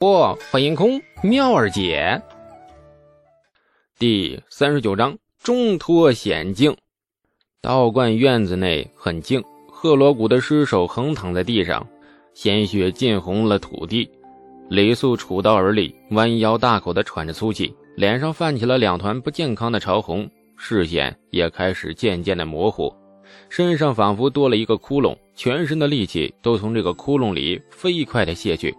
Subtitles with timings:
[0.00, 2.18] 不，欢迎空妙儿姐。
[3.98, 6.74] 第三十九章中脱险境。
[7.60, 11.86] 道观院子内很静，贺罗谷的尸首横躺在地上，
[12.32, 14.10] 鲜血浸红了土地。
[14.70, 20.26] 李素杵刀而立，弯腰大口的喘着粗气，脸上泛起了两团不健康的潮红，
[20.56, 22.90] 视线也开始渐渐的模糊，
[23.50, 28.74] 身上仿佛多了一个窟窿，全身的力气都从这个窟窿里飞快的泄去。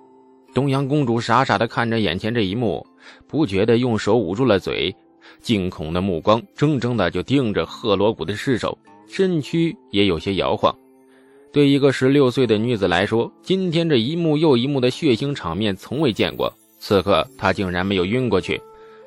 [0.53, 2.85] 东阳公主傻傻的看着眼前这一幕，
[3.27, 4.93] 不觉得用手捂住了嘴，
[5.39, 8.77] 惊恐的目光怔怔的就盯着贺罗谷的尸首，
[9.07, 10.75] 身躯也有些摇晃。
[11.53, 16.53] 对一个十六岁的女子来说，今天这一幕又一幕的血腥场面从未见过。
[16.79, 18.59] 此刻她竟然没有晕过去，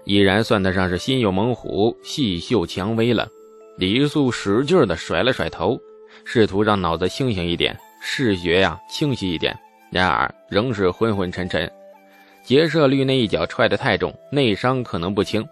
[0.05, 3.29] 已然算得上是心有猛虎，细嗅蔷薇了。
[3.77, 5.79] 李素使劲的甩了甩头，
[6.25, 9.59] 试图让脑子清醒一点，视觉呀清晰一点。
[9.95, 11.71] 然而仍是昏昏沉沉，
[12.43, 15.49] 劫舍率那一脚踹得太重，内伤可能不轻。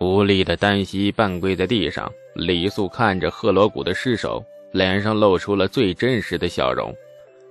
[0.00, 6.92] 无力的单膝半跪在地上，李素看着贺罗古的尸首，脸上露出了最真实的笑容。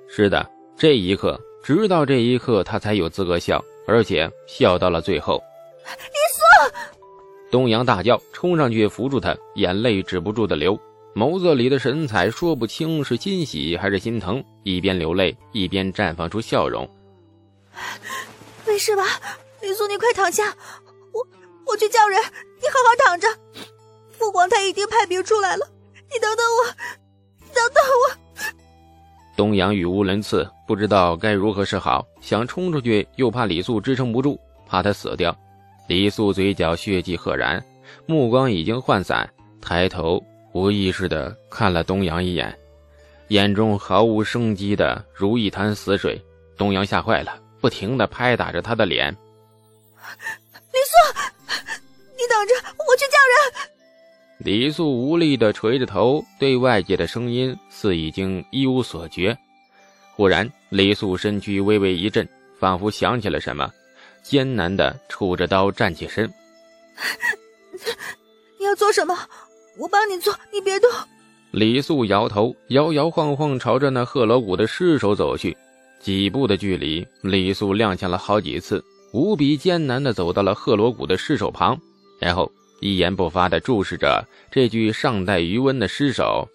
[0.09, 5.42] 是的，这一刻，直到这一刻，他才有资格笑，而且笑到了最后。
[5.86, 6.75] 李素！
[7.49, 10.77] 东阳大叫，冲上去扶住他，眼泪止不住的流。
[11.16, 16.85] 眸子里的神采说不清是欣喜还是心疼，一边流泪一边绽放出笑容。
[18.67, 19.03] 没事吧，
[19.61, 20.53] 李素，你快躺下，
[21.13, 21.25] 我
[21.66, 23.30] 我去叫人，你好好躺着。
[24.11, 25.66] 父皇他已经派兵出来了，
[26.11, 26.66] 你等等我，
[27.53, 28.45] 等等我。
[29.38, 35.33] 东阳语无伦次，不知道该如何是好，想冲出去，又怕李素支撑不住，怕他死掉。
[35.88, 37.63] 李素嘴角血迹赫然，
[38.05, 39.30] 目光已经涣散，
[39.61, 40.21] 抬头。
[40.56, 42.58] 无意识的看了东阳一眼，
[43.28, 46.17] 眼中毫无生机的如一潭死水。
[46.56, 49.14] 东阳吓坏了，不停的拍打着他的脸。
[50.72, 51.20] 李素，
[52.16, 52.53] 你等着，
[52.88, 53.70] 我去叫人。
[54.38, 59.37] 李素无力的垂着头，对外界的声音似已经一无所觉。
[60.16, 62.26] 忽然，李素身躯微微一震，
[62.58, 63.70] 仿佛想起了什么，
[64.23, 66.33] 艰难的杵着刀站起身。
[68.58, 69.14] 你要做什么？
[69.77, 70.89] 我帮你做，你别动。
[71.52, 75.55] 李素摇头，摇摇晃晃朝着那贺罗谷的尸首走去。
[75.99, 81.80] 几步的距离，李素踉跄了好几次，无比艰难地走到了贺罗谷的尸首旁，
[82.19, 86.47] 然后一言不发地注视着这具尚带余温的尸首。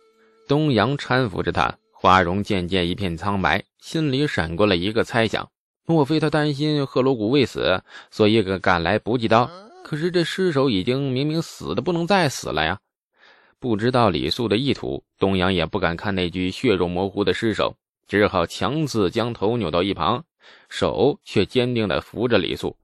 [0.46, 5.48] 东阳搀扶着他，花容渐渐一片苍白，心里闪过了一个猜想：
[5.86, 9.50] 莫非他担心贺罗谷未死，所以赶来补给刀？
[9.82, 12.78] 可是这尸首已经明明死的不能再死了呀！
[13.60, 17.76] 不知道李素的意图，东阳也不敢看那具血肉模糊的尸首，
[18.08, 20.24] 只好强自将头扭到一旁，
[20.70, 22.74] 手却坚定地扶着李素。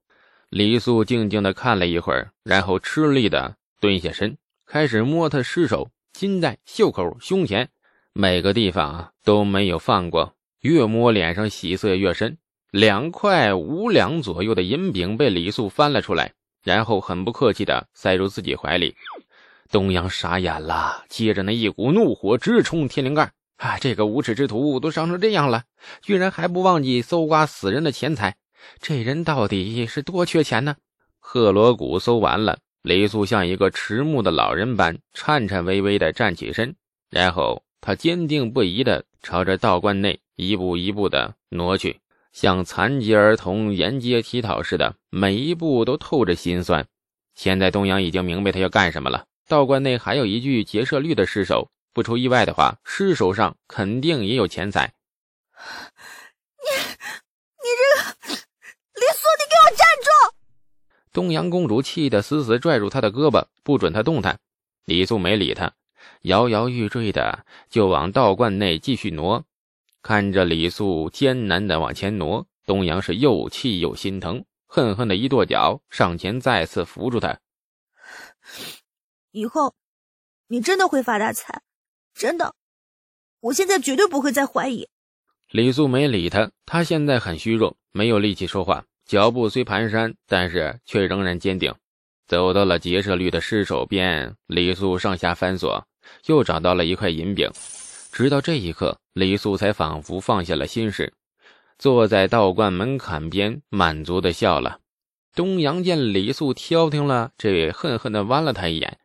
[0.50, 4.36] 李素静静地看了一会儿，然后吃力地蹲下身，
[4.66, 7.70] 开始摸他尸首，心带、袖口、胸前，
[8.12, 10.34] 每个地方都没有放过。
[10.60, 12.36] 越摸脸上喜色越深。
[12.70, 18.94] 两块五两左右的银饼被李素翻了出来，然后很不客气地塞入自己怀里。
[19.70, 23.30] 东阳傻眼了，接着那一股怒火直冲天灵盖。
[23.56, 25.64] 啊，这个无耻之徒都伤成这样了，
[26.02, 28.36] 居然还不忘记搜刮死人的钱财，
[28.80, 30.76] 这人到底是多缺钱呢？
[31.18, 36.76] 贺罗谷搜完了，雷素像一个迟暮的老人般颤颤巍巍地站起身，
[37.10, 41.98] 然后他坚定不移地朝着道观内一步一步地挪去，
[42.32, 46.86] 像残疾儿童沿街乞讨似的，每一步都透着心酸。
[47.34, 49.24] 现在东阳已经明白他要干什么了。
[49.48, 54.92] 道观内还有一具劫舍率的尸首，不出意外的话，尸首上肯定也有钱财。
[56.58, 56.66] 你，
[57.62, 58.40] 你这个
[58.94, 60.34] 李素，你给我站住！
[61.12, 64.40] 东阳公主气得死死拽住他的胳膊，不准他动弹。
[64.84, 65.72] 李素没理他，
[66.22, 69.44] 摇摇欲坠的就往道观内继续挪。
[70.02, 77.38] 看着李素艰难的往前挪，东阳是又气又心疼，恨恨的一跺脚，上前再次扶住他。
[79.36, 79.74] 以后，
[80.48, 81.60] 你真的会发大财，
[82.14, 82.54] 真的。
[83.40, 84.88] 我现在绝对不会再怀疑。
[85.50, 91.74] 李素没理他，他现在很虚弱，没有力气说话，脚步虽蹒跚，但是却仍然坚定。
[92.26, 95.86] 走到了劫舍率的尸首边，李素上下翻索，
[96.28, 97.50] 又找到了一块银饼。
[98.10, 101.12] 直到这一刻，李素才仿佛放下了心事，
[101.78, 104.80] 坐在道观门槛边，满足的笑了。
[105.34, 108.98] 东阳见李素消停了，这恨恨的剜了他一眼。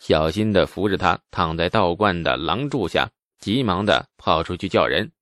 [0.00, 3.08] 小心地扶着他躺在道观的廊柱下，
[3.38, 5.12] 急忙地跑出去叫人。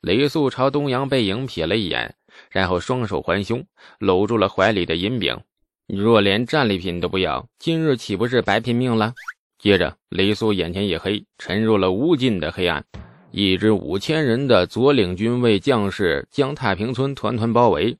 [0.00, 2.14] 李素朝东阳背影瞥了一眼，
[2.48, 3.66] 然后双手环胸，
[3.98, 5.38] 搂住了怀里的银饼。
[5.88, 9.12] 若连战利品都不要，今日岂不是白拼命了？
[9.58, 12.84] 接着，李素眼前一黑，沉入了无尽的黑暗。
[13.32, 17.98] 一支五千人的左领军卫将士将太平村团团包围。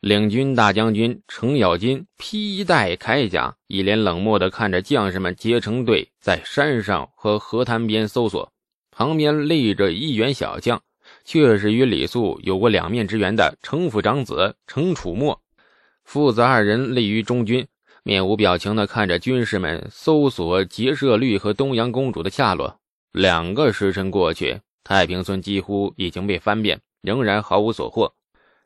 [0.00, 8.50] 领军大将军程咬金披戴铠甲，一脸冷漠地看着将士们结成队在山上和河滩边搜索。
[8.90, 10.80] 旁边立着一员小将，
[11.26, 15.38] 却是与李肃有过两面之缘的程府长子程楚墨。
[16.02, 17.66] 父子二人立于中军，
[18.02, 22.74] 面无表情地看着军士们搜索结社律和东阳公主的下落。
[23.12, 28.10] 两个时辰过去，太平村几乎已经被翻遍，仍然毫无所获。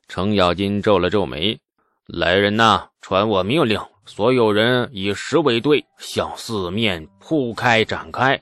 [0.08, 1.58] 程咬金皱了皱眉
[2.06, 8.40] ：“来人呐，传我命令，所有人以十为队，向四面铺开展开，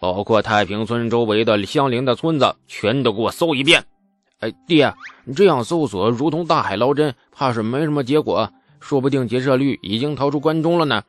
[0.00, 3.84] 包括太平村周围的相邻的村子，全都给我搜一遍。”
[4.40, 4.92] 哎，爹，
[5.24, 8.50] 你这样搜索如同大海捞针，怕是没什么结果。
[8.80, 11.02] 说不定劫舍率已经逃出关中了呢。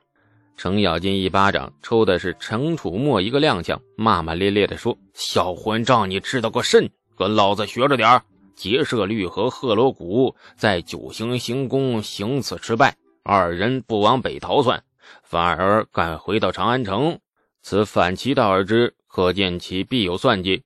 [0.57, 6.89] 程咬金一巴掌抽的是程楚墨一个踉跄，骂骂咧咧地说：“小混账，你知道个甚？
[7.15, 8.21] 跟老子学着点儿！”
[8.59, 14.83] 劫舍律和贺罗谷在九星行宫行刺失败，二人不往北逃窜，
[15.23, 17.19] 反而赶回到长安城，
[17.61, 20.61] 此反其道而知，可见其必有算计。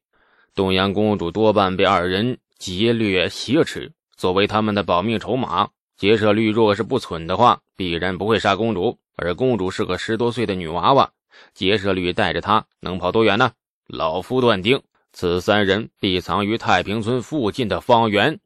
[0.55, 5.69] 东阳公主多半被二人劫掠挟持，作为他们的保命筹码。
[5.95, 11.11] 劫舍律若是不蠢的话，必然不会杀公主，而公主是个十多岁的女娃娃，
[11.53, 13.51] 劫舍律带着她能跑多远呢？
[13.85, 14.81] 老夫断定。
[15.13, 18.39] 此三人必藏于太平村附近的方圆。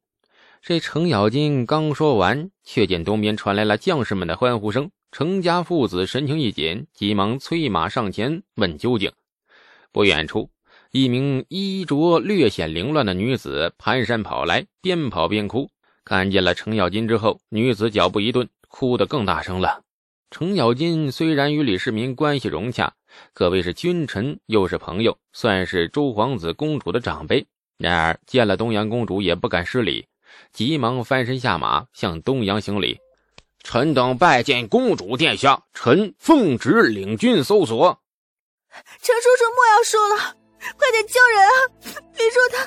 [0.62, 4.92] 这程咬金刚说完，却见东边传来了将士们的欢呼声。
[5.12, 9.10] 程家父子神情一紧，急忙催马上前问究竟。
[9.94, 10.50] 不远处，
[10.92, 15.70] 一名衣着略显凌乱的女子蹒跚跑来，边跑边哭。
[16.04, 19.82] 看见了程咬金之后，女子脚步一顿，哭得更大声了。
[20.30, 22.94] 程咬金虽然与李世民关系融洽。
[23.34, 27.46] 可谓是君臣，又是朋友，算是周皇子公主的长辈。
[27.78, 30.08] 然而见了东阳公主，也不敢失礼，
[30.52, 33.00] 急忙翻身下马，向东阳行礼
[33.64, 38.00] ：“臣等拜见公主殿下，臣奉旨领军搜索。”
[39.02, 40.36] 陈叔叔莫要说了，
[40.78, 42.12] 快点救人啊！
[42.18, 42.64] 李叔他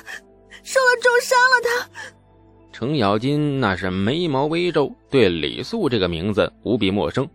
[0.63, 1.61] 受了重伤了。
[1.63, 1.89] 他
[2.71, 7.29] 程咬金那是眉毛微皱，对李素这个名字无比陌生。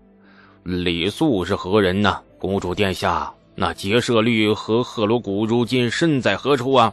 [0.64, 2.22] 李素是何人呢？
[2.38, 6.92] 公主殿下，那劫舍律和赫罗谷如今身在何处啊？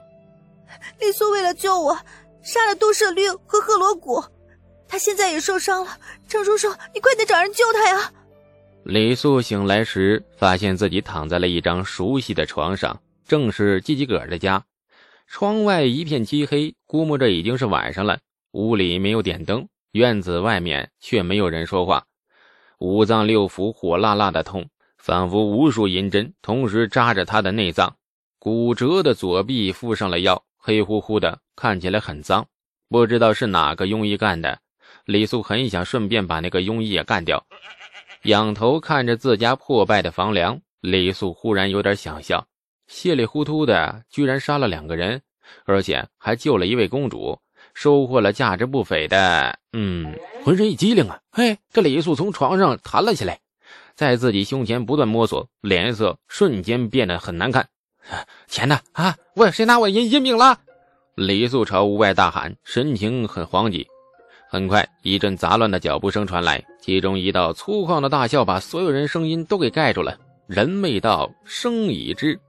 [1.00, 1.98] 李素为了救我，
[2.42, 4.24] 杀了杜舍律和赫罗谷，
[4.88, 5.98] 他现在也受伤了。
[6.28, 8.12] 程叔叔，你快点找人救他呀！
[8.84, 14.64] 李素醒来时，发现自己躺在了一张熟悉的床上，正是季吉格的家。
[15.28, 18.20] 窗外一片漆黑，估摸着已经是晚上了。
[18.52, 22.06] 屋里没有点灯，院子外面却没有人说话。
[22.80, 24.68] 五脏六腑火辣辣的痛。
[25.04, 27.94] 仿佛无数银针同时扎着他的内脏，
[28.40, 32.48] 骨折的左臂敷上了药，黑乎乎的，看起来很脏，
[32.88, 34.58] 不知道是哪个庸医干的。
[35.04, 37.46] 李素很想顺便把那个庸医也干掉。
[38.22, 42.48] 仰头看着自家破败的房梁，李素忽然有点想笑，
[42.88, 45.22] 稀里糊涂的居然杀了两个人，
[45.66, 47.38] 而且还救了一位公主，
[47.74, 49.60] 收获了价值不菲的……
[49.74, 51.20] 嗯，浑身一激灵啊！
[51.30, 53.42] 嘿，这李素从床上弹了起来。
[53.96, 57.68] 在自己胸前不断摸索，脸色瞬间变得很难看。
[58.48, 58.80] 钱呢？
[58.94, 60.58] 啊，喂，谁拿我银银饼了？
[61.16, 63.88] 李素朝屋外大喊，神情很慌急。
[64.50, 70.18] 很快，一阵杂乱的脚步声传来，其中一道粗犷的大笑把所有人声音都给盖住了。
[70.48, 72.40] 人未到，声已知。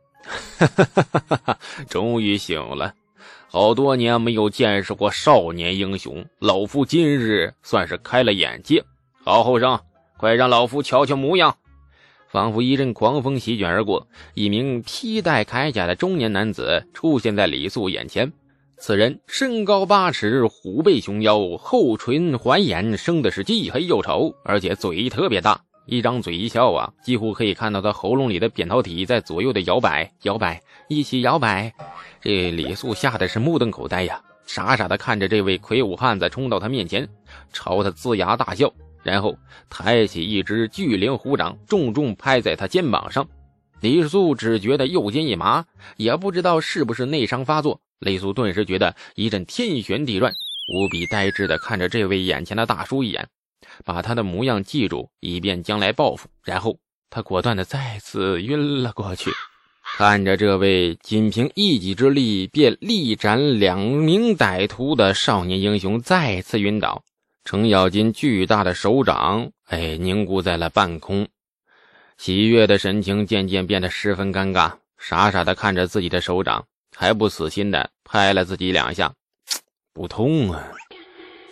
[0.59, 1.59] 哈哈哈哈哈！
[1.89, 2.95] 终于醒了，
[3.49, 8.83] 好多年没有见识过少年英雄，老夫今日算是开了眼界。
[9.23, 9.79] 好后生。
[10.17, 11.57] 快让老夫瞧瞧模样！
[12.29, 18.33] 仿佛一阵狂风席卷而过，一名披戴铠甲的中年男子出现在李素眼前。
[18.77, 25.61] 此人身高八尺，虎背熊腰，厚唇环眼，生的是既黑又丑，而且嘴特别大。
[25.87, 31.73] 一张嘴一笑啊，几乎可以看到他喉咙里的扁桃体在左右的摇摆摇摆，一起摇摆。
[32.21, 37.09] 这李素吓得是目瞪口呆呀，傻傻的看着这位魁梧汉子冲到他面前，
[37.53, 38.73] 朝他龇牙大笑。
[39.05, 39.39] 然后
[39.71, 43.29] 抬起一只巨灵虎掌，重重拍在他肩膀上。
[43.81, 47.81] 李素只觉得右肩一麻，也不知道是不是内伤发作。
[48.01, 50.33] 李素顿时觉得一阵天旋地转，
[50.75, 53.29] 无比呆滞地看着这位眼前的大叔一眼，
[53.85, 56.29] 把他的模样记住，以便将来报复。
[56.43, 56.79] 然后
[57.11, 59.31] 他果断地再次晕了过去。
[59.99, 67.05] 看着这位仅凭一己之力便力斩两名歹徒的少年英雄再次晕倒，
[67.45, 71.29] 程咬金巨大的手掌哎凝固在了半空，
[72.17, 76.65] 喜悦的神情渐渐变得十分尴尬，傻傻的看着自己的手掌，
[76.97, 79.13] 还不死心的拍了自己两下，
[79.93, 80.71] 不痛啊！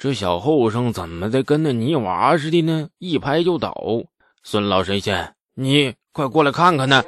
[0.01, 2.89] 这小后生怎么的跟那泥娃似的呢？
[2.99, 3.75] 一拍就倒。
[4.43, 7.05] 孙老神仙，你快过来看看呢！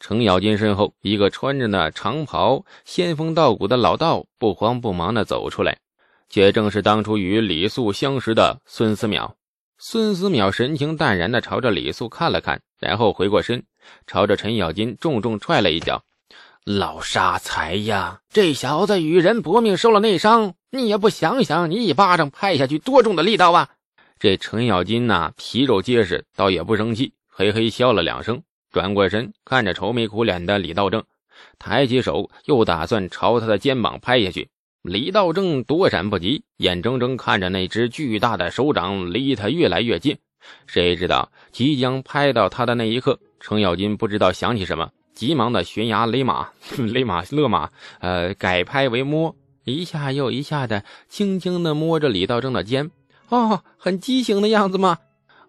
[0.00, 5.78] 程咬金身后，一个穿着那长袍、仙风道骨的老道不慌不忙地走出来，
[6.28, 9.32] 却正是当初与李素相识的孙思邈。
[9.78, 13.62] 孙思邈神情淡然地朝着李素看了看，然后回过身，
[14.06, 16.02] 朝着程咬金重重踹了一脚
[16.66, 18.20] ：“老杀才呀！
[18.28, 23.68] 这小子与人搏命，受了内伤，你也不想想，你一巴掌拍下去多重的力道啊！”
[24.18, 28.42] 这程咬金呐，皮肉结实，倒也不生气，嘿嘿笑了两声。
[28.72, 31.04] 转过身，看着愁眉苦脸的李道正，
[31.58, 34.50] 抬起手又打算朝他的肩膀拍下去。
[34.88, 40.16] 李道正躲闪不及，眼睁睁看着那只巨大的手掌离他越来越近。
[40.66, 47.68] 谁知道即将拍到他的那一刻，程咬金不知道想起什么，急忙的悬崖勒马， 勒马勒马，
[48.00, 52.90] 呃，改拍为摸，一下又一下的轻轻的摸着李道正的肩。
[53.28, 54.96] 哦，很畸形的样子吗？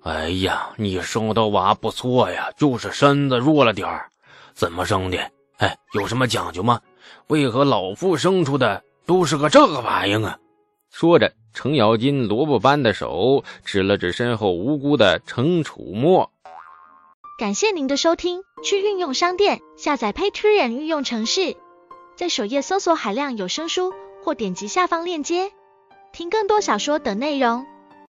[0.01, 4.09] 哎呀，你生的娃不错呀，就是身子弱了点儿。
[4.53, 5.17] 怎么生的？
[5.59, 6.81] 哎，有什么讲究吗？
[7.27, 10.37] 为何老夫生出的都是个这个玩意儿啊？
[10.91, 16.31] 说着，程咬金萝卜般的手指了指身后无辜的程楚墨。
[17.39, 21.57] 感谢您的收听，去运用商店下载 Patreon 运用城市，
[22.15, 25.51] 在首页搜索海量有声书，或点击下方链接
[26.13, 27.65] 听更多小说等内容。